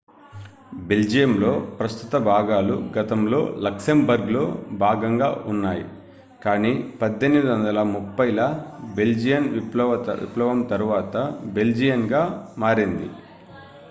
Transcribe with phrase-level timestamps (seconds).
[0.87, 4.41] బెల్జియంలోని ప్రస్తుత భాగాలు గతంలో లక్సెంబర్గ్లో
[4.79, 5.85] భాగంగా ఉన్నాయి
[6.41, 8.49] కానీ 1830 ల
[8.97, 11.15] బెల్జియన్ విప్లవం తరువాత
[11.53, 12.23] బెల్జియన్గా
[12.57, 13.09] మారింది